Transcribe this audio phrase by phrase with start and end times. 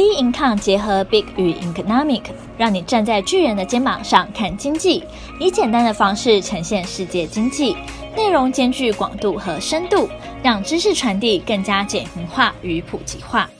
[0.00, 2.22] B Income 结合 Big 与 Economic，
[2.56, 5.04] 让你站在巨人的肩膀上看经济，
[5.38, 7.76] 以简单的方式呈现世界经济，
[8.16, 10.08] 内容兼具广度和深度，
[10.42, 13.50] 让知识传递更加简明化与普及化。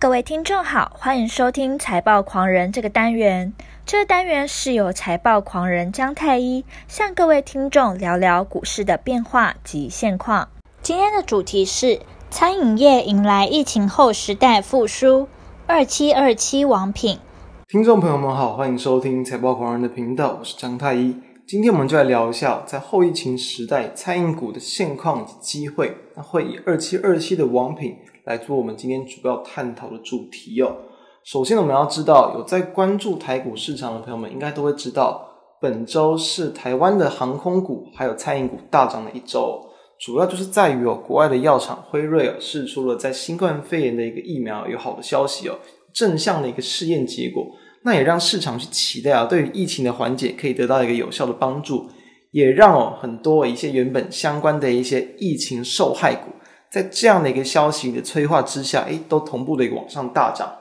[0.00, 3.52] 各位听众好，欢迎收听财报狂人这个单元。
[3.84, 10.48] 这个单元是由财报狂人姜太一向各位听众聊聊股市的变化及现况。
[10.80, 15.28] 今天的主题是餐饮业迎来疫情后时代复苏。
[15.66, 17.18] 二七二七王品，
[17.68, 21.16] 听众朋友们好，欢迎收听财报狂人的频道，我是张太一。
[21.46, 25.96] 今天我们就来聊一下在后疫情时代餐饮股的现况及机会。
[26.14, 30.76] 那会以二七二七的王品来做我们今天主要探讨的主题哦。
[31.24, 35.26] 首先，我们要知道，有在关注台股市场的朋友们，应该都会知道，
[35.62, 39.63] 本周是台湾的航空股还有餐饮股大涨的一周。
[40.00, 45.58] 主要就是在于哦，国外的药厂辉瑞哦，试出了在新冠肺炎的一个疫苗有好的消息哦，
[45.94, 47.46] 正向的一个试验结果，
[47.84, 51.88] 那也让市场去期待啊，对于疫情的缓解可以得到一个有效的帮助，
[52.32, 56.32] 也让哦很多一些原本相关的一些疫情受害股，
[56.70, 60.52] 在这样的一个消息的催化之下，诶，都同步的一个往上大涨。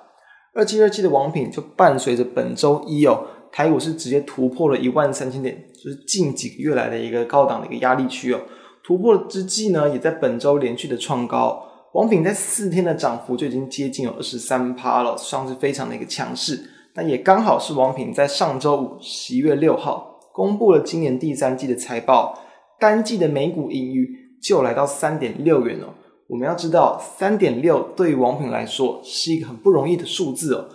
[0.56, 8.40] 二七二七的王品就伴随着本周一哦，台股是直接突破了一万三千点，就是近几个月来的一个高档的一个压力区哦。
[8.84, 11.66] 突破之际呢，也在本周连续的创高。
[11.94, 16.60] 王品在四天的涨幅就已经接近有二十三趴了，算是非常的一个强势。
[16.96, 22.38] 那也刚好是王品在上周五十一月六号公布了今年第三季的财报，
[22.80, 24.10] 单季的每股盈余
[24.42, 25.94] 就来到三点六元哦。
[26.28, 30.66] 我们要知道，三点六对于王品来说是一个很不容易的数字哦，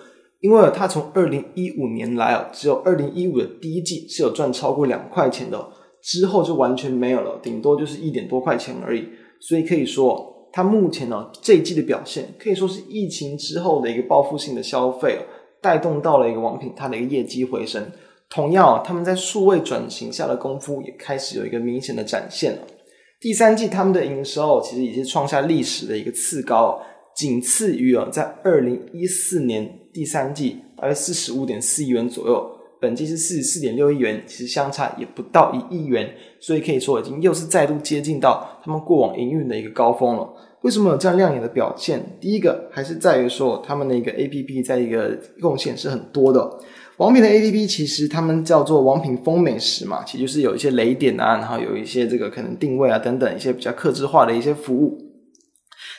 [0.41, 5.69] 因为它从二零一五年来哦，只有二零一五的第一季是有赚超过两块钱的。
[6.03, 9.09] 之后就完全没有了，顶多就是一点多块钱而已。
[9.41, 15.19] 所以可以说，它目前呢这一季的表现可以说是疫情之后的一个报复性的消费，
[15.61, 17.85] 带动到了一个王品它的一个业绩回升。
[18.31, 22.59] 同样，他们在数位转型下的功夫也开始有一个明显的展现了。
[23.21, 26.81] 第三季他们的营收其实已经创下历史的一个次高，
[27.17, 32.58] 仅次于啊在二零一四年第三季大约四十五点四亿元左右。
[32.81, 36.09] 本季是四十四点六亿元，其实相差也不到一亿元，
[36.39, 40.29] 所以可以说已经又是再度接近到他们过往营运的一个高峰了。
[40.63, 42.05] 为什么有这样亮眼的表现？
[42.21, 46.59] 第一个还是在于说他们的一个 APP 在一个贡献是很多的。
[46.97, 54.99] 王品的 APP 其实他们叫做王品风美食嘛，其实就是有一些雷点啊，然后有一些这个可能定位啊等等一些比较客制化的一些服务。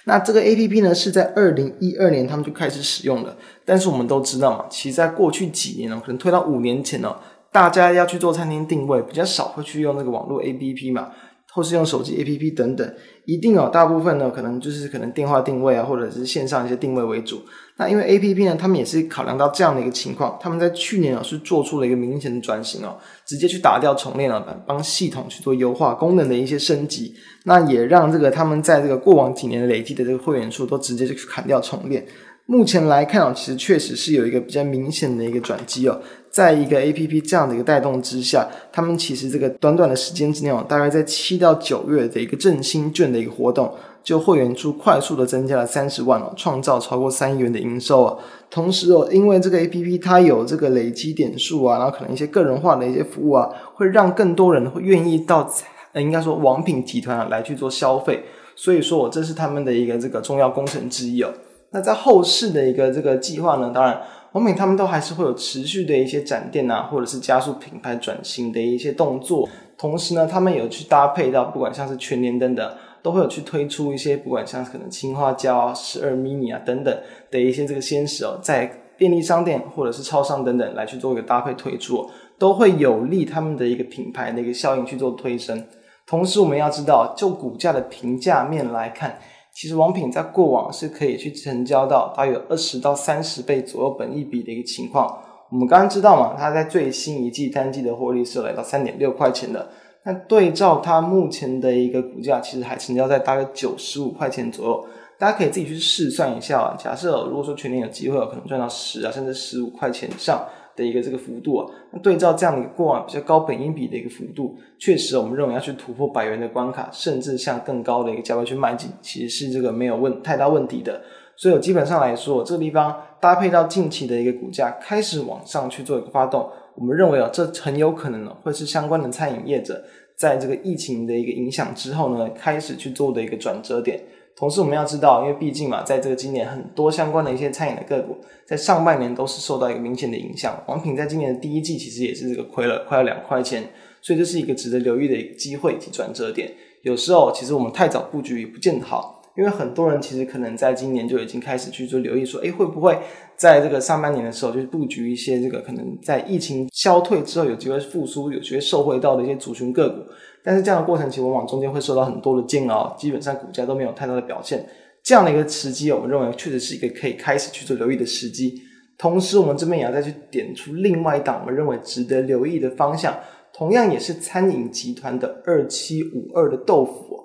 [0.09, 7.16] 那这个 A P P 呢，是在二零一二年他们就开始使用了，但是我们都知道嘛，其实在过去几年呢，可能推到五年前呢，
[7.52, 11.09] 大家要去做餐厅定位，比较少会去用那个网络 A P P 嘛。
[11.52, 12.94] 或是用手机 APP 等等，
[13.25, 17.42] 一定哦，大部分呢可能就是可能电话定位啊，或者是线上一些定位为主。
[17.79, 27.16] 那因为 APP 呢，他们也是考量到这样的一个情况，他们在去年啊是做出了一个明显的转型哦，直接去打掉重练了，帮系统去做优化功能的一些升级。
[27.45, 32.06] 那也让这个他们在这个过往几年累积的这个会员数都直接就砍掉重练。
[32.52, 36.02] 目前来看啊，其实确实是有一个比较明显的一个转机哦，
[36.32, 43.72] 在一个 APP 这样的一个带动之下，他们其实这个短短的时间之内哦，大概在七到九月的一个振兴券的一个活动，
[44.04, 48.18] 就会员数快速的增加了三十万哦，创造超过三亿元的营收哦。
[48.50, 55.48] 同时哦，因为这个 APP 它有这个累积点数啊，然后可能一些个人化的一些服务啊，会让更多人会愿意到
[55.94, 58.24] 呃，应该说王品集团啊来去做消费，
[58.56, 61.30] 所以说我这是他们的一个这个重要工程之一哦。
[61.72, 69.47] 那在后市的一个这个计划呢，当然，王品他们都还是会有持续的一些展店啊，或者是加速品牌转型的一些动作。
[69.78, 76.97] 同时呢，他们有去搭配到，不管像是全年等等，都会有去推出一些，不管像是可能青花椒、十二 mini 啊等等
[77.30, 78.66] 的一些这个鲜食哦，在
[78.97, 85.63] 便利商店或者是超商等等来去做一个搭配推出，都会有利他们的一个品牌的一个效应去做推升。
[86.07, 89.19] 同时，我们要知道，就股价的评价面来看。
[89.59, 95.22] 其实王品在过往是可以去成交到大约二十到三十倍左右本益比的一个情况。
[95.51, 99.69] 我们刚刚知道嘛，它在最新一季单季的获利是来到三点六块钱的。
[100.06, 104.88] 那对照它目前的一个股价，其实还成交在大约九十五块钱左右。
[105.18, 106.78] 大家可以自己去试算一下啊。
[106.80, 110.42] 假设如果说全年有机会，可能赚到十啊，甚至十五块钱以上。
[110.80, 121.02] 的一个这个幅度啊，那对照这样的一个过往比较高本益比的一个幅度，确实我们认为要去突破百元的关卡，甚至向更高的一个价位去迈进，其实是这个没有问太大问题的。
[121.36, 129.84] 所以我基本上来说，这个地方搭配到近期的一个股价开始往上去做一个发动，我们认为啊，这很有可能呢会是相关的餐饮业者
[130.18, 134.02] 在这个疫情的一个影响之后呢，开始去做的一个转折点。
[134.39, 138.15] 同时，我们要知道，因为毕竟嘛，在这个今年很多相关的一些餐饮的个股，
[138.45, 140.63] 在上半年都是受到一个明显的影响。
[140.65, 143.69] 王品在今年的第一季其实也是这个亏了快要两块钱，
[144.01, 146.50] 所以这是一个值得留意的一个机会及转折点。
[146.83, 149.18] 有时候，其实我们太早布局也不见得好。
[149.38, 152.97] 因为很多人其实可能在今年就已经开始去做留意，说，诶，会不会
[153.38, 160.03] 在这个上半年的时候，就是布局一些这个可能在疫情消退之后有机会复苏、有机会受惠到的一些族群个股。
[160.44, 164.65] 但是这样的过程其实往往中间会受到很多的煎熬，基本上股价都没有太大的表现。
[165.03, 168.62] 这样的一个时机，我们认为确实是一个可以开始去做留意的时机。
[168.97, 173.18] 同时，我们这边也要再去点出另外一档我们认为值得留意的方向，
[173.53, 177.18] 同样也是餐饮集团的二七五二的豆腐。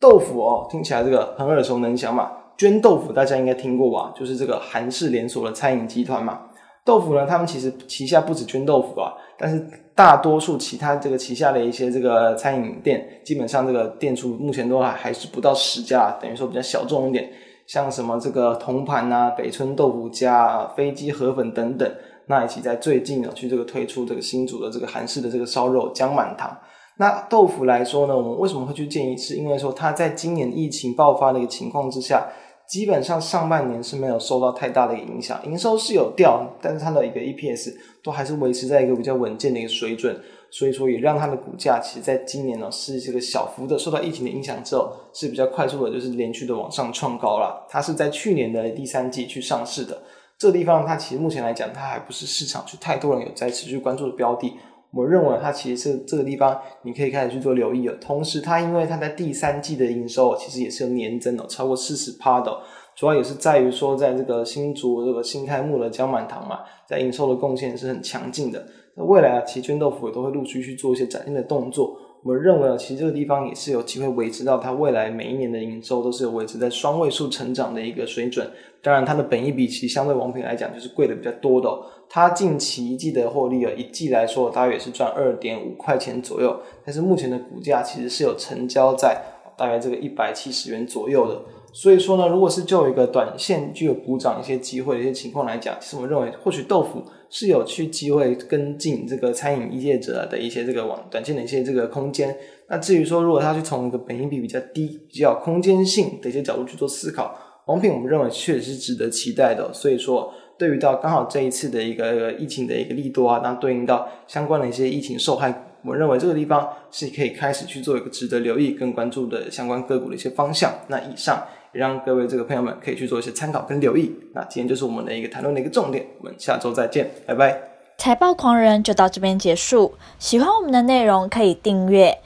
[0.00, 2.30] 豆腐哦，听起来这个很耳熟能详嘛。
[2.56, 4.12] 绢豆腐大家应该听过吧？
[4.18, 6.47] 就是这个韩式连锁的餐饮集团嘛。
[6.88, 9.62] 豆腐呢，他们其实旗下不止绢豆腐啊，但是
[9.94, 17.30] 大多数其他这个旗下的一些这个餐饮店，基本上这个店数目前都还还是不到十家，等于说比较小众一点。
[17.66, 21.86] 像什么这个铜盘啊、北村豆腐家、飞机河粉等等，
[22.28, 26.56] 那一起在最近呢去这个推出这个新组的这个韩式的这个烧肉姜满堂。
[26.96, 29.14] 那豆腐来说呢，我们为什么会去建议？
[29.14, 32.26] 是因为说它在今年疫情爆发的一个情况之下，
[32.68, 40.20] 基本上上半年是没有受到太大的影响，营收是有掉，但是它的一个 EPS 都还是维持在一个比较稳健的一个水准，
[40.50, 47.66] 所以说也让它的股价其实在今年呢是这个小幅的受到疫情的影响之后是比较快速的，就是连续的往上创高了。
[47.70, 50.02] 它是在去年的第三季去上市的，
[50.36, 54.52] 这地方它其实目前来讲，它还不是市场去太多人有在持续关注的标的。
[54.90, 57.94] 我认为它其实是这个地方，你可以开始去做留意了。
[57.96, 62.58] 同时，它因为它在第三季的营收其实也是有年增的，超过四十趴的。
[62.96, 68.66] 主要也是在于说，在这个新竹这个新开幕的江满堂嘛，在营收的贡献是很强劲的。
[68.96, 71.96] 那未来啊，其实绢豆腐也都会陆续去做一些崭新的动作。
[72.22, 78.50] 我们认为啊，其实这个地方也是有机会维持到它未来每一年的营收都是有维持在双位数成长的一个水准。
[78.82, 81.84] 当然，它的本益比其实相对王平来讲就是贵的比较多的哦。
[82.08, 89.20] 它近期一季的获利啊，一季来说大约也是赚二点五块钱左右，但是目前的股价其实是有成交在
[89.56, 91.40] 大约这个一百七十元左右的。
[91.72, 102.34] 所以说呢，如果是就一个短线具有补涨一些机会的一些情况来讲，其实我们认为或许豆腐是有去机会跟进这个餐饮业者的一些这个往短线的一些这个空间。
[102.68, 107.34] 那至于说，如果他去从一个本益比比较低、比较空间性的一些角度去做思考，
[107.66, 109.72] 王品我们认为确实是值得期待的。
[109.72, 115.64] 所以说，对于到刚好这一次的一个疫情的一个利多啊，那对应到相关的一些疫情受害。
[115.84, 120.72] 我认为这个地方是可以开始去做一个值得留意跟关注的相关个股的一些方向。
[120.88, 121.40] 那以上
[121.72, 124.14] 让各位这个朋友们可以去做一些参考跟留意。
[124.34, 127.60] 那今天就是我们的一个谈论的一个重点，我们下周再见，拜拜。
[127.96, 129.94] 财报狂人就到这边结束。
[130.18, 132.18] 喜欢我们的内容可以订阅，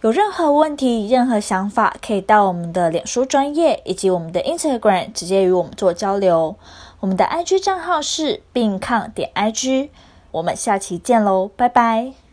[0.00, 6.56] 有任何问题、任何想法，可以到我们的脸书专业以及我们的 Instagram 直接与我们做交流。
[7.00, 9.90] 我们的 IG 账号是 beingcon 点 IG。
[10.30, 12.27] 我们下期见喽，拜拜。